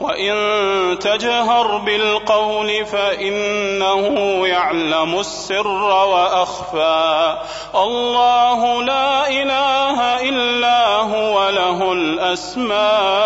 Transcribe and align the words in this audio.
وإن 0.00 0.34
تجهر 0.98 1.76
بالقول 1.76 2.86
فإنه 2.86 4.06
يعلم 4.46 5.18
السر 5.18 5.68
وأخفى. 5.86 7.36
الله 7.74 8.82
لا 8.82 9.28
إله 9.28 10.28
إلا 10.28 10.86
هو 10.96 11.48
له 11.48 11.92
الأسماء. 11.92 13.25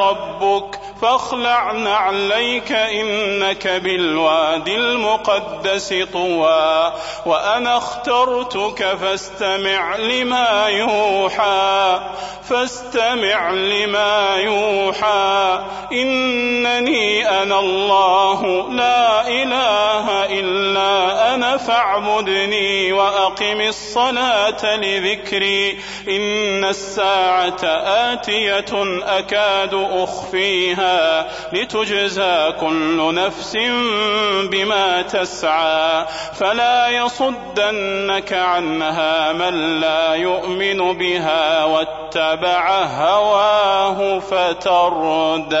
ربك 0.00 0.78
فاخلع 1.02 1.72
نعليك 1.72 2.72
إنك 2.72 3.66
بالواد 3.68 4.68
المقدس 4.68 5.94
طوى 6.12 6.92
وأنا 7.26 7.76
اخترتك 7.76 8.84
فاستمع 9.00 9.96
لما 9.96 10.66
يوحى 10.68 12.00
فاستمع 12.50 13.50
لما 13.50 14.36
يوحى 14.36 15.60
إنني 15.92 17.28
أنا 17.42 17.58
الله 17.60 18.70
لا 18.72 19.28
إله 19.28 20.24
إلا 20.40 21.34
أنا 21.34 21.56
فاعبدني 21.56 22.92
وأقم 22.92 23.60
الصلاة 23.60 24.76
لذكري 24.76 25.78
إن 26.08 26.64
الساعة 26.64 27.64
آتية 28.12 29.00
أكاد 29.18 29.74
أخفيها. 29.74 30.89
لتجزى 31.52 32.52
كل 32.60 33.14
نفس 33.14 33.56
بما 34.50 35.02
تسعى. 35.02 36.06
فلا 36.34 36.88
يصدنك 36.88 38.32
عنها 38.32 39.32
من 39.32 39.80
لا 39.80 40.14
يؤمن 40.14 40.98
بها 40.98 41.64
واتبع 41.64 42.84
هواه 42.84 44.18
فتردى. 44.18 45.60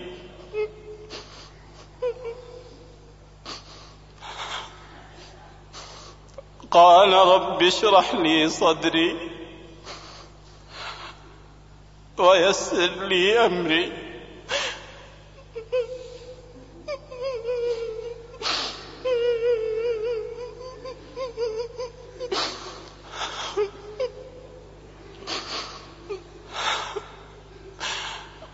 قال 6.71 7.13
رب 7.13 7.63
اشرح 7.63 8.13
لي 8.13 8.49
صدري 8.49 9.29
ويسر 12.17 12.91
لي 13.07 13.45
أمري. 13.45 13.91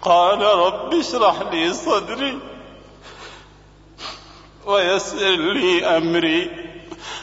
قال 0.01 0.41
رب 0.41 0.93
اشرح 0.93 1.41
لي 1.41 1.73
صدري 1.73 2.39
ويسر 4.65 5.35
لي 5.35 5.85
أمري. 5.85 6.66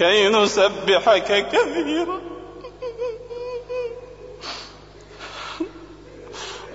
كي 0.00 0.28
نسبحك 0.28 1.48
كثيرا. 1.52 2.20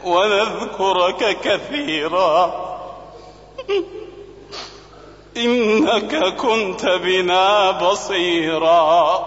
ونذكرك 0.03 1.37
كثيرا. 1.41 2.35
إنك 5.37 6.35
كنت 6.35 6.85
بنا 6.85 7.71
بصيرا. 7.71 9.25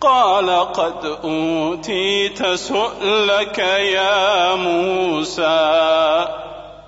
قال 0.00 0.72
قد 0.72 1.18
أوتيت 1.24 2.46
سؤلك 2.46 3.58
يا 3.58 4.54
موسى. 4.54 6.45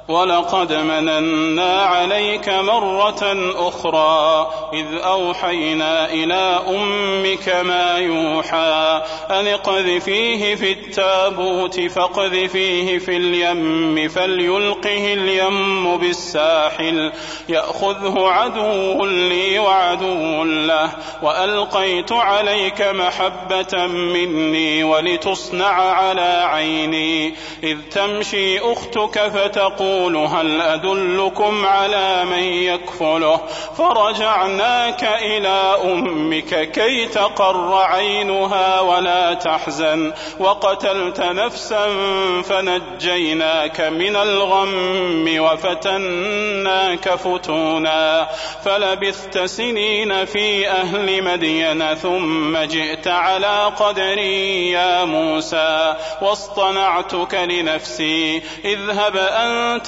ولقد 0.09 0.73
مننا 0.73 1.83
عليك 1.83 2.49
مرة 2.49 3.53
أخرى 3.69 4.51
إذ 4.73 4.87
أوحينا 5.05 6.13
إلى 6.13 6.61
أمك 6.69 7.49
ما 7.49 7.99
يوحى 7.99 9.03
أن 9.31 9.47
اقذفيه 9.47 10.55
في 10.55 10.73
التابوت 10.73 11.81
فاقذفيه 11.81 12.99
في 12.99 13.17
اليم 13.17 14.09
فليلقه 14.09 15.13
اليم 15.15 15.97
بالساحل 15.97 17.13
يأخذه 17.49 18.29
عدو 18.29 19.05
لي 19.07 19.59
وعدو 19.59 20.45
له 20.45 20.91
وألقيت 21.23 22.13
عليك 22.13 22.83
محبة 22.83 23.87
مني 23.87 24.85
ولتصنع 24.85 25.73
على 25.73 26.43
عيني 26.45 27.35
إذ 27.63 27.79
تمشي 27.91 28.59
أختك 28.59 29.29
فتقول 29.29 29.98
يقول 29.99 30.17
هل 30.17 30.61
أدلكم 30.61 31.67
على 31.67 32.25
من 32.25 32.43
يكفله؟ 32.43 33.41
فرجعناك 33.79 35.05
إلى 35.05 35.77
أمك 35.85 36.71
كي 36.71 37.07
تقر 37.07 37.75
عينها 37.75 38.81
ولا 38.81 39.35
تحزن. 39.35 40.13
وقتلت 40.41 41.21
نفسا 41.21 41.87
فنجيناك 42.43 43.81
من 43.81 44.17
الغم 44.17 45.25
وفتناك 45.39 47.09
فتونا. 47.09 48.29
فلبثت 48.65 49.39
سنين 49.39 50.25
في 50.25 50.69
أهل 50.69 51.23
مدين 51.23 51.95
ثم 51.95 52.59
جئت 52.59 53.09
على 53.09 53.73
قدري 53.79 54.71
يا 54.71 55.05
موسى. 55.05 55.95
واصطنعتك 56.23 57.35
لنفسي. 57.35 58.43
اذهب 58.65 59.17
أنت 59.17 59.88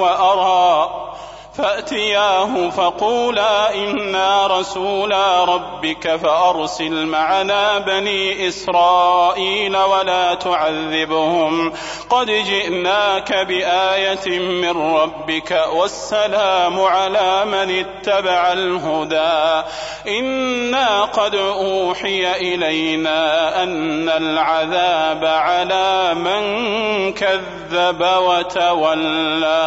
وأرى 0.00 0.90
فأتياه 1.58 2.70
فقولا 2.70 3.74
إنا 3.74 4.46
رسولا 4.46 5.44
ربك 5.44 6.16
فأرسل 6.16 7.06
معنا 7.06 7.78
بني 7.78 8.48
إسرائيل 8.48 9.76
ولا 9.76 10.34
تعذبهم. 10.34 11.72
قد 12.10 12.26
جئناك 12.26 13.32
بآية 13.32 14.38
من 14.38 14.94
ربك 14.96 15.64
والسلام 15.72 16.80
على 16.80 17.44
من 17.44 17.84
اتبع 17.84 18.52
الهدى. 18.52 19.66
إنا 20.18 21.04
قد 21.04 21.34
أوحي 21.34 22.32
إلينا 22.32 23.62
أن 23.62 24.08
العذاب 24.08 25.24
على 25.24 26.14
من 26.14 27.12
كذب 27.12 28.00
وتولى. 28.00 29.64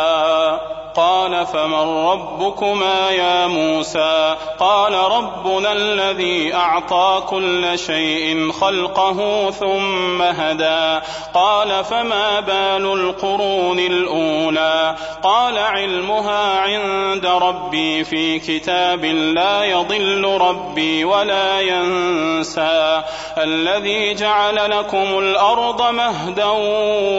قال 0.97 1.45
فمن 1.45 2.07
ربكما 2.07 3.09
يا 3.09 3.47
موسى؟ 3.47 4.35
قال 4.59 4.93
ربنا 4.93 5.71
الذي 5.71 6.53
أعطى 6.53 7.23
كل 7.29 7.79
شيء 7.79 8.51
خلقه 8.51 9.51
ثم 9.51 10.21
هدى. 10.21 11.05
قال 11.33 11.83
فما 11.83 12.39
بال 12.39 12.93
القرون 12.93 13.79
الأولى؟ 13.79 14.95
قال 15.23 15.57
علمها 15.57 16.59
عند 16.59 17.25
ربي 17.25 18.03
في 18.03 18.39
كتاب 18.39 19.05
لا 19.05 19.63
يضل 19.63 20.37
ربي 20.41 21.03
ولا 21.03 21.61
ينسى. 21.61 23.01
الذي 23.37 24.13
جعل 24.13 24.79
لكم 24.79 25.19
الأرض 25.19 25.81
مهدا 25.81 26.51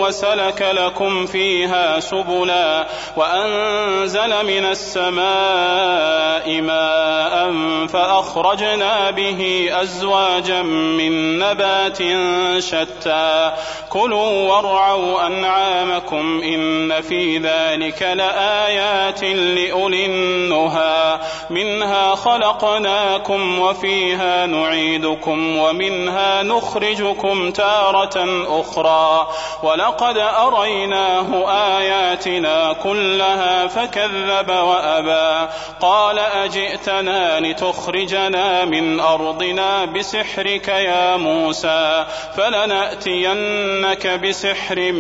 وسلك 0.03 0.63
لكم 0.73 1.27
فيها 1.27 2.01
سبلا. 2.01 2.87
وأن 3.17 3.68
أنزل 3.69 4.47
من 4.47 4.65
السماء 4.65 6.61
ماء 6.61 7.53
فأخرجنا 7.87 9.11
به 9.11 9.69
أزواجا 9.73 10.62
من 10.62 11.38
نبات 11.38 11.99
شتى. 12.62 13.53
كلوا 13.91 14.49
وارعوا 14.50 15.26
أنعامكم 15.26 16.41
إن 16.44 17.00
في 17.00 17.38
ذلك 17.38 18.03
لآيات 18.03 19.25
لأولي 19.25 20.06
النهى. 20.06 21.19
منها 21.50 22.15
خلقناكم 22.15 23.59
وفيها 23.59 24.47
نعيدكم 24.47 25.56
ومنها 25.56 26.43
نخرجكم 26.43 27.50
تارة 27.50 28.44
أخرى. 28.61 29.29
ولقد 29.62 30.19
أريناه 30.19 31.49
آياتنا 31.79 32.73
كلها 32.73 33.57
فكذب 33.66 34.50
وأبى. 34.50 35.49
قال 35.81 36.19
أجئتنا 36.19 37.40
لتخرجنا 37.40 38.64
من 38.64 39.00
أرضنا 39.00 39.84
بسحرك 39.84 40.69
يا 40.69 41.16
موسى 41.16 42.06
فلنأتينك 42.37 44.06
بسحر 44.06 44.93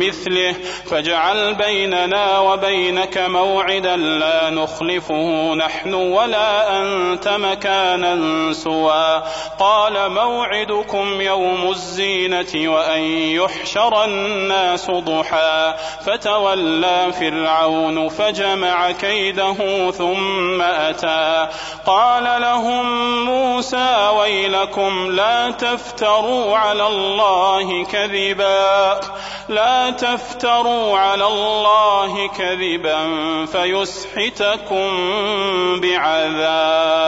مثله 0.00 0.54
فاجعل 0.90 1.54
بيننا 1.54 2.38
وبينك 2.38 3.18
موعدا 3.18 3.96
لا 3.96 4.50
نخلفه 4.50 5.54
نحن 5.54 5.94
ولا 5.94 6.78
أنت 6.80 7.28
مكانا 7.28 8.52
سوى. 8.52 9.22
قال 9.58 10.10
موعدكم 10.10 11.20
يوم 11.20 11.70
الزينة 11.70 12.72
وأن 12.72 13.00
يحشر 13.00 14.04
الناس 14.04 14.90
ضحى 14.90 15.74
فتولى 16.06 17.12
فرعون 17.20 17.85
فرعون 17.86 18.08
فجمع 18.08 18.90
كيده 18.90 19.90
ثم 19.90 20.62
أتى. 20.62 21.48
قال 21.86 22.42
لهم 22.42 22.84
موسى 23.24 24.08
ويلكم 24.18 25.10
لا 25.10 25.50
تفتروا 25.50 26.56
على 26.56 26.86
الله 26.86 27.84
كذبا. 27.84 29.00
لا 29.48 29.90
تفتروا 29.90 30.98
على 30.98 31.26
الله 31.26 32.28
كذبا 32.28 33.06
فيسحتكم 33.46 34.90
بعذاب. 35.80 37.06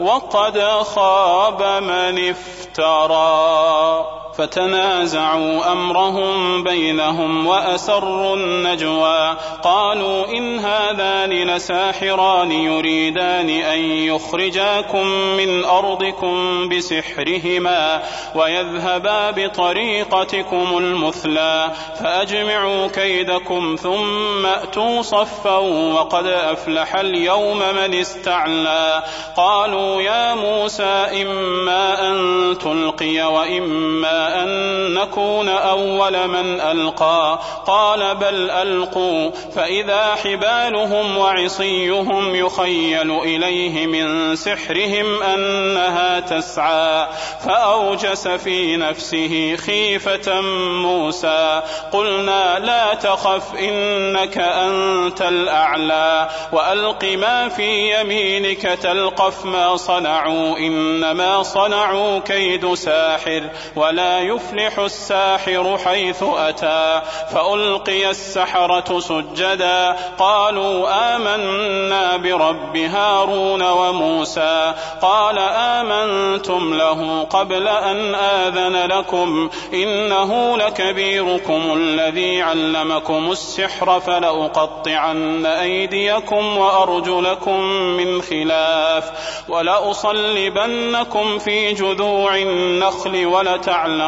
وقد 0.00 0.60
خاب 0.94 1.62
من 1.62 2.30
افترى. 2.30 4.06
فتنازعوا 4.38 5.72
أمرهم 5.72 6.64
بينهم 6.64 7.46
وأسروا 7.46 8.36
النجوى. 8.36 9.36
قالوا 9.62 10.26
إن 10.28 10.58
هذان 10.58 11.30
لساحران 11.30 12.52
يريدان 12.52 13.48
أن 13.50 13.78
يخرجاكم 13.78 15.06
من 15.36 15.64
أرضكم 15.64 16.68
بسحرهما 16.68 18.02
ويذهبا 18.34 19.30
بطريقتكم 19.30 20.78
المثلى. 20.78 21.70
فأجمعوا 22.00 22.86
كيدكم 22.86 23.76
ثم 23.82 24.46
أتوا 24.46 25.02
صفا 25.02 25.56
وقد 25.94 26.26
أفلح 26.26 26.96
اليوم 26.96 27.58
من 27.58 27.94
استعلى. 27.94 29.02
قالوا 29.36 30.02
يا 30.02 30.34
موسى 30.34 31.22
إما 31.22 32.08
أن 32.08 32.18
تلقي 32.58 33.22
وإما 33.32 34.27
أن 34.34 34.48
نكون 34.94 35.48
أول 35.48 36.28
من 36.28 36.60
ألقى. 36.60 37.38
قال 37.66 38.14
بل 38.14 38.50
ألقوا. 38.50 39.30
فإذا 39.54 40.14
حبالهم 40.14 41.16
وعصيهم 41.16 42.34
يخيل 42.34 43.10
إليه 43.10 43.86
من 43.86 44.36
سحرهم 44.36 45.22
أنها 45.22 46.20
تسعى. 46.20 47.06
فأوجس 47.46 48.28
في 48.28 48.76
نفسه 48.76 49.56
خيفة 49.56 50.40
موسى. 50.82 51.62
قلنا 51.92 52.58
لا 52.58 52.94
تخف 52.94 53.54
إنك 53.54 54.38
أنت 54.38 55.22
الأعلى. 55.22 56.28
وألق 56.52 57.04
ما 57.04 57.48
في 57.48 58.00
يمينك 58.00 58.62
تلقف 58.62 59.44
ما 59.44 59.76
صنعوا. 59.76 60.58
إنما 60.58 61.42
صنعوا 61.42 62.18
كيد 62.18 62.74
ساحر. 62.74 63.42
ولا 63.76 64.17
يفلح 64.20 64.78
الساحر 64.78 65.78
حيث 65.78 66.22
أتى 66.22 67.02
فألقي 67.32 68.10
السحرة 68.10 69.00
سجدا. 69.00 69.96
قالوا 70.18 70.88
آمنا 71.16 72.16
برب 72.16 72.76
هارون 72.76 73.62
وموسى. 73.62 74.74
قال 75.02 75.38
آمنتم 75.38 76.74
له 76.74 77.22
قبل 77.30 77.68
أن 77.68 78.14
آذن 78.14 78.98
لكم. 78.98 79.50
إنه 79.72 80.56
لكبيركم 80.56 81.62
الذي 81.76 82.42
علمكم 82.42 83.30
السحر 83.30 84.00
فلأقطعن 84.00 85.46
أيديكم 85.46 86.58
وأرجلكم 86.58 87.60
من 87.70 88.22
خلاف. 88.22 89.10
ولأصلبنكم 89.48 91.38
في 91.38 91.72
جذوع 91.72 92.36
النخل 92.36 93.26
ولتعلمن 93.26 94.07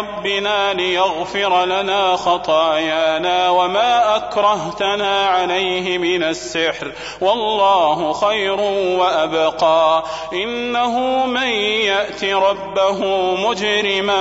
بربنا 0.00 0.72
ليغفر 0.72 1.64
لنا 1.64 2.16
خطايانا 2.16 3.50
وما 3.50 4.16
أكرهتنا 4.16 5.26
عليه 5.26 5.98
من 5.98 6.22
السحر. 6.22 6.92
والله 7.20 8.12
خير 8.12 8.60
وأبقى. 9.00 10.04
إنه 10.32 11.26
من 11.26 11.48
يأت 11.48 12.24
ربه 12.24 13.04
مجرما 13.48 14.20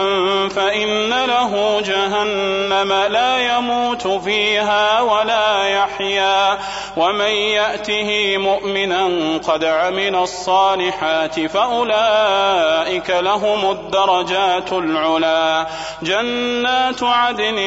فإن 0.50 1.09
له 1.09 1.81
جهنم 1.81 2.93
لا 2.93 3.57
يموت 3.57 4.07
فيها 4.07 5.01
ولا 5.01 5.63
يحيا. 5.63 6.57
ومن 6.98 7.31
يأته 7.31 8.38
مؤمنا 8.38 9.09
قد 9.48 9.63
عمل 9.63 10.15
الصالحات 10.15 11.39
فأولئك 11.39 13.09
لهم 13.09 13.71
الدرجات 13.71 14.74
العلا. 14.74 15.68
جنات 16.03 17.03
عدن 17.03 17.59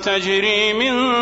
تجري 0.00 0.72
من 0.72 1.16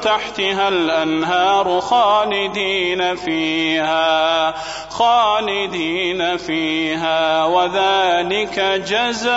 تحتها 0.00 0.68
الأنهار 0.68 1.80
خالدين 1.80 3.16
فيها 3.16 4.54
خالدين 4.88 6.36
فيها. 6.36 7.44
وذلك 7.44 8.60
جزاء 8.60 9.30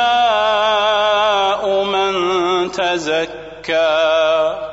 من 1.84 2.72
تزكى. 2.72 4.73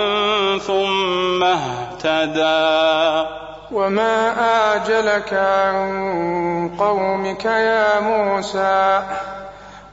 ثم 0.59 1.43
اهتدى. 1.43 3.27
وما 3.71 4.33
آجلك 4.75 5.33
عن 5.33 6.69
قومك 6.79 7.45
يا 7.45 7.99
موسى؟ 7.99 9.01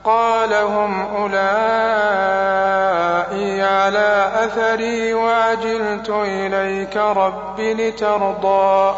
قال 0.05 0.55
هم 0.55 1.07
أولئي 1.17 1.39
على 3.63 4.31
أثري 4.35 5.15
وعجلت 5.15 6.11
إليك 6.11 6.97
رب 6.97 7.61
لترضى. 7.61 8.95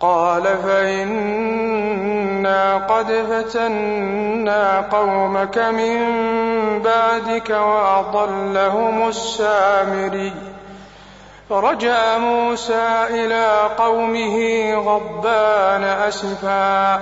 قال 0.00 0.42
فإنا 0.42 1.62
قد 2.76 3.06
فتنا 3.30 4.80
قومك 4.80 5.58
من 5.58 5.98
بعدك 6.78 7.50
وأضلهم 7.50 9.08
السامري 9.08 10.32
فرجع 11.50 12.18
موسى 12.18 13.06
إلى 13.10 13.70
قومه 13.78 14.36
غضبان 14.74 15.84
أسفا. 15.84 17.00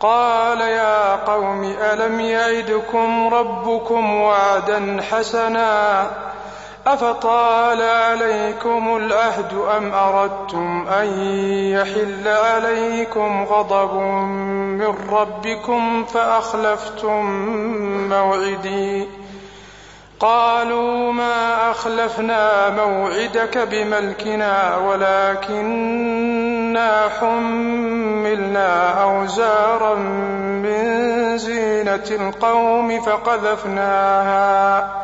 قال 0.00 0.60
يا 0.60 1.14
قوم 1.14 1.64
ألم 1.64 2.20
يعدكم 2.20 3.34
ربكم 3.34 4.14
وعدا 4.14 5.00
حسنا؟ 5.10 6.06
أفطال 6.86 7.82
عليكم 7.82 8.96
العهد 8.96 9.52
أم 9.76 9.92
أردتم 9.92 10.86
أن 10.88 11.06
يحل 11.72 12.28
عليكم 12.28 13.44
غضب 13.44 13.94
من 13.94 14.94
ربكم 15.10 16.04
فأخلفتم 16.04 17.26
موعدي؟ 18.08 19.08
قالوا 20.20 21.12
ما 21.12 21.70
أخلفنا 21.70 22.70
موعدك 22.70 23.58
بملكنا 23.58 24.76
ولكننا 24.76 26.28
حملنا 27.20 29.02
أوزارا 29.02 29.94
من 29.94 31.38
زينة 31.38 32.04
القوم 32.10 33.00
فقذفناها. 33.00 35.03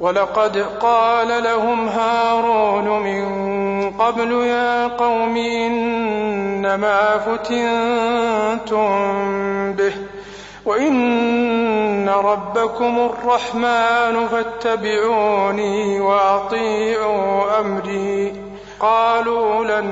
ولقد 0.00 0.58
قال 0.80 1.44
لهم 1.44 1.88
هارون 1.88 3.02
من 3.02 3.46
قبل 3.90 4.32
يا 4.32 4.86
قوم 4.86 5.36
إنما 5.36 7.18
فتنتم 7.18 8.82
به 9.72 9.92
وإن 10.64 12.08
ربكم 12.08 12.98
الرحمن 12.98 14.28
فاتبعوني 14.28 16.00
وأطيعوا 16.00 17.60
أمري. 17.60 18.42
قالوا 18.80 19.64
لن 19.64 19.86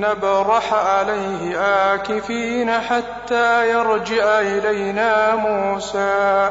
نبرح 0.00 0.74
عليه 0.74 1.60
آكفين 1.94 2.70
حتى 2.70 3.70
يرجع 3.70 4.40
إلينا 4.40 5.34
موسى. 5.34 6.50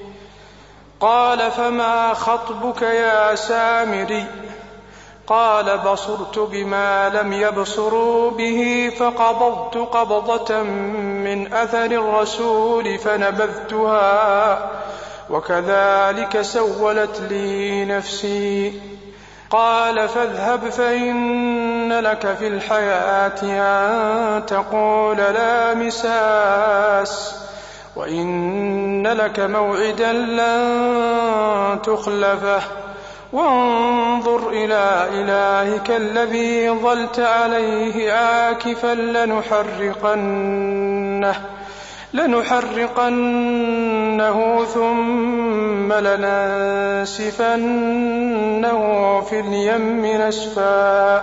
قال 1.01 1.51
فما 1.51 2.13
خطبك 2.13 2.81
يا 2.81 3.35
سامري؟ 3.35 4.25
قال 5.27 5.77
بصرت 5.77 6.39
بما 6.39 7.09
لم 7.09 7.33
يبصروا 7.33 8.31
به 8.31 8.91
فقبضت 8.99 9.77
قبضة 9.77 10.63
من 10.63 11.53
أثر 11.53 11.85
الرسول 11.85 12.97
فنبذتها 12.99 14.69
وكذلك 15.29 16.41
سولت 16.41 17.21
لي 17.29 17.85
نفسي. 17.85 18.81
قال 19.49 20.09
فاذهب 20.09 20.69
فإن 20.69 21.99
لك 21.99 22.35
في 22.39 22.47
الحياة 22.47 23.41
أن 23.43 24.45
تقول 24.45 25.17
لا 25.17 25.73
مساس. 25.73 27.41
وإن 27.95 29.07
لك 29.07 29.39
موعدا 29.39 30.13
لن 30.13 31.81
تخلفه. 31.81 32.61
وانظر 33.33 34.49
إلى 34.49 35.07
إلهك 35.13 35.91
الذي 35.91 36.69
ظلت 36.69 37.19
عليه 37.19 38.13
آكفا 38.49 38.95
لنحرقنه 38.95 40.31
لنحرقنه 42.13 43.17
ثم 44.65 45.93
لننسفنه 45.93 47.21
في 49.21 49.39
اليم 49.39 50.05
نسفا. 50.05 51.17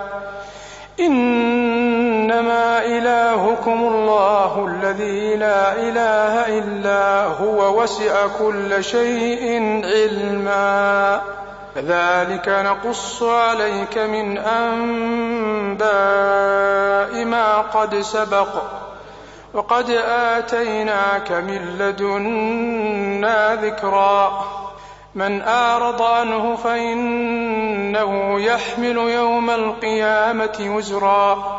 إنما 2.29 2.85
إلهكم 2.85 3.81
الله 3.81 4.67
الذي 4.67 5.37
لا 5.37 5.73
إله 5.73 6.59
إلا 6.59 7.25
هو 7.25 7.83
وسع 7.83 8.27
كل 8.39 8.85
شيء 8.85 9.61
علما. 9.85 11.21
كذلك 11.75 12.49
نقص 12.49 13.23
عليك 13.23 13.99
من 13.99 14.39
أنباء 14.39 15.85
ما 17.25 17.59
قد 17.59 18.01
سبق 18.01 18.49
وقد 19.55 19.91
آتيناك 20.11 21.33
من 21.33 21.77
لدنا 21.79 23.55
ذكرا. 23.55 24.45
من 25.15 25.43
أعرض 25.43 26.03
عنه 26.03 26.57
فإنه 26.57 28.41
يحمل 28.41 28.97
يوم 28.97 29.51
القيامة 29.51 30.75
وزرا. 30.77 31.59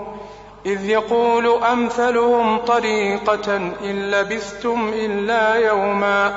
إذ 0.65 0.89
يقول 0.89 1.63
أمثلهم 1.63 2.57
طريقة 2.57 3.55
إن 3.57 4.11
لبثتم 4.11 4.91
إلا 4.95 5.55
يوما 5.55 6.33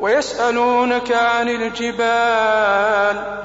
ويسألونك 0.00 1.12
عن 1.12 1.48
الجبال 1.48 3.40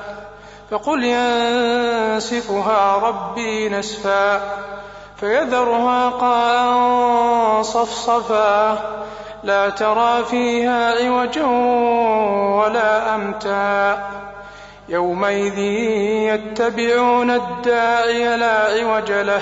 فقل 0.71 1.03
ينسفها 1.03 2.95
ربي 2.97 3.69
نسفا 3.69 4.41
فيذرها 5.17 6.09
قاعا 6.09 7.61
صفصفا 7.61 8.77
لا 9.43 9.69
ترى 9.69 10.25
فيها 10.25 11.05
عوجا 11.05 11.45
ولا 12.55 13.15
أمتا 13.15 14.09
يومئذ 14.89 15.57
يتبعون 16.29 17.31
الداعي 17.31 18.37
لا 18.37 18.57
عوج 18.63 19.11
له 19.11 19.41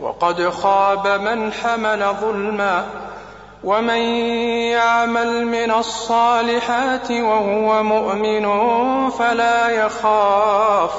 وقد 0.00 0.50
خاب 0.50 1.06
من 1.06 1.52
حمل 1.52 2.06
ظلما 2.20 2.84
ومن 3.64 3.98
يعمل 4.70 5.46
من 5.46 5.70
الصالحات 5.70 7.10
وهو 7.10 7.82
مؤمن 7.82 8.46
فلا 9.10 9.68
يخاف 9.68 10.90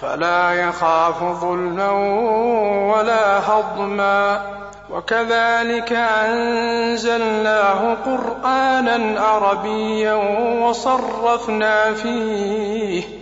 فلا 0.00 0.52
يخاف 0.52 1.22
ظلما 1.40 1.90
ولا 2.94 3.38
هضما 3.38 4.42
وكذلك 4.90 5.92
أنزلناه 5.92 7.94
قرآنا 7.94 9.20
عربيا 9.20 10.14
وصرفنا 10.62 11.94
فيه 11.94 13.21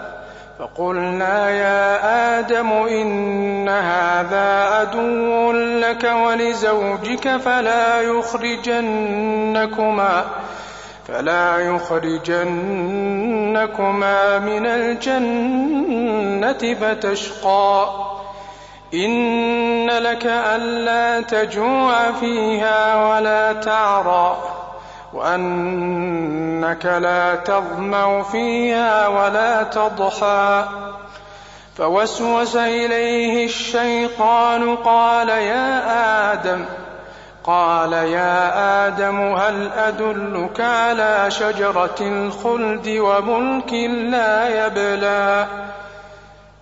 فقلنا 0.61 1.49
يا 1.49 2.39
آدم 2.39 2.71
إن 2.71 3.69
هذا 3.69 4.63
عدو 4.63 5.51
لك 5.51 6.03
ولزوجك 6.03 7.37
فلا 7.37 8.01
يخرجنكما 8.01 8.65
فلا 11.07 11.57
يخرجنكما 11.57 12.39
من 14.39 14.65
الجنة 14.65 15.93
فتشقى. 16.73 17.89
إن 18.93 19.89
لك 19.89 20.25
ألا 20.25 21.21
تجوع 21.21 22.11
فيها 22.11 23.09
ولا 23.09 23.53
تعرى. 23.53 24.60
وأنك 25.13 26.85
لا 26.85 27.35
تظمأ 27.35 28.23
فيها 28.23 29.07
ولا 29.07 29.63
تضحى. 29.63 30.65
فوسوس 31.77 32.55
إليه 32.55 33.45
الشيطان 33.45 34.75
قال 34.75 35.29
يا 35.29 36.33
آدم 36.33 36.65
قال 37.43 37.93
يا 37.93 38.87
آدم 38.87 39.19
هل 39.19 39.69
أدلك 39.77 40.61
على 40.61 41.25
شجرة 41.31 41.95
الخلد 42.01 42.87
وملك 42.87 43.73
لا 44.11 44.65
يبلى؟ 44.65 45.47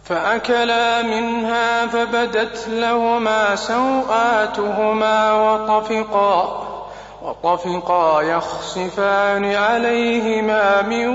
فأكلا 0.06 1.02
منها 1.02 1.88
فبدت 1.88 2.68
لهما 2.68 3.56
سوآتهما 3.56 5.34
وطفقا. 5.34 6.69
وطفقا 7.24 8.22
يخصفان 8.22 9.54
عليهما 9.56 10.82
من 10.82 11.08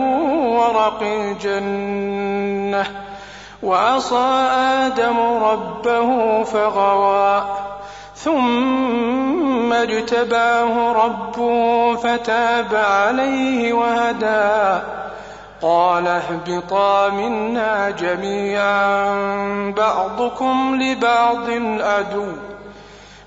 ورق 0.57 1.03
الجنة. 1.03 2.87
وعصى 3.62 4.49
آدم 4.59 5.21
ربه 5.45 6.43
فغوى. 6.43 7.45
ثم 8.17 9.73
اجتباه 9.73 10.93
ربه 10.93 11.95
فتاب 11.95 12.75
عليه 12.75 13.73
وهدى. 13.73 14.83
قال 15.62 16.07
اهبطا 16.07 17.09
منا 17.09 17.90
جميعا 17.90 19.05
بعضكم 19.77 20.83
لبعض 20.83 21.51
عدو. 21.81 22.54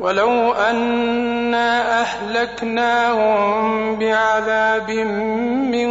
ولو 0.00 0.52
أنا 0.52 2.00
أهلكناهم 2.00 3.98
بعذاب 3.98 4.90
من 5.70 5.90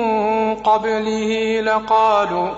قبله 0.56 1.62
لقالوا 1.62 2.50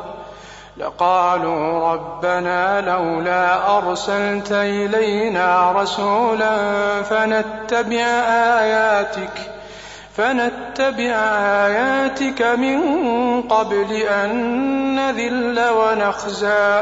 لقالوا 0.77 1.93
ربنا 1.93 2.81
لولا 2.81 3.77
أرسلت 3.77 4.51
إلينا 4.51 5.71
رسولا 5.71 6.57
فنتبع 7.03 8.05
آياتك 8.59 9.55
فنتبع 10.17 11.15
آياتك 11.65 12.41
من 12.41 12.81
قبل 13.41 13.93
أن 13.93 14.95
نذل 14.95 15.69
ونخزى. 15.69 16.81